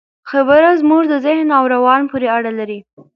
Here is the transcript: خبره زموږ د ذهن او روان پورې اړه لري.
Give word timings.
خبره 0.29 0.69
زموږ 0.81 1.03
د 1.09 1.13
ذهن 1.25 1.47
او 1.57 1.63
روان 1.75 2.01
پورې 2.11 2.27
اړه 2.37 2.51
لري. 2.59 2.79